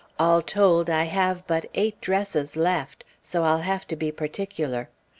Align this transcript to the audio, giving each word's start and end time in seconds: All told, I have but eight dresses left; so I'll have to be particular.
All 0.17 0.41
told, 0.41 0.89
I 0.89 1.03
have 1.03 1.45
but 1.45 1.67
eight 1.75 2.01
dresses 2.01 2.55
left; 2.55 3.03
so 3.21 3.43
I'll 3.43 3.61
have 3.61 3.87
to 3.89 3.95
be 3.95 4.11
particular. 4.11 4.89